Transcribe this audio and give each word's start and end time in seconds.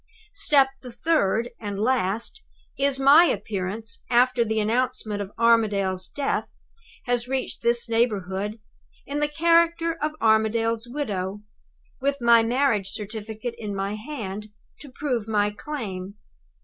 Step 0.33 0.69
the 0.81 0.91
third, 0.91 1.51
and 1.59 1.79
last, 1.79 2.41
is 2.75 2.99
my 2.99 3.25
appearance, 3.25 4.03
after 4.09 4.43
the 4.43 4.59
announcement 4.59 5.21
of 5.21 5.31
Armadale's 5.37 6.07
death 6.09 6.47
has 7.05 7.27
reached 7.27 7.61
this 7.61 7.87
neighborhood, 7.87 8.59
in 9.05 9.19
the 9.19 9.27
character 9.27 9.95
of 10.01 10.13
Armadale's 10.19 10.87
widow, 10.89 11.43
with 12.01 12.19
my 12.19 12.41
marriage 12.41 12.87
certificate 12.87 13.53
in 13.59 13.75
my 13.75 13.93
hand 13.93 14.47
to 14.79 14.89
prove 14.91 15.27
my 15.27 15.51
claim. 15.51 16.15